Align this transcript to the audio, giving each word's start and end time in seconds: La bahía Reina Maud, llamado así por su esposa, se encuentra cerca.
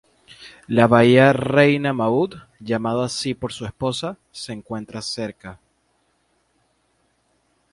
La 0.65 0.87
bahía 0.87 1.31
Reina 1.31 1.93
Maud, 1.93 2.33
llamado 2.59 3.03
así 3.03 3.35
por 3.35 3.53
su 3.53 3.67
esposa, 3.67 4.17
se 4.31 4.51
encuentra 4.51 4.99
cerca. 4.99 5.59